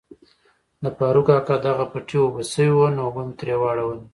د 0.83 0.85
فاروق 0.97 1.27
کاکا 1.29 1.55
دغو 1.65 1.85
پټی 1.91 2.17
اوبه 2.21 2.41
شوای 2.51 2.69
وو 2.71 2.85
نو 2.95 2.99
اوبه 3.07 3.21
می 3.27 3.33
تري 3.39 3.55
واړولي. 3.57 4.05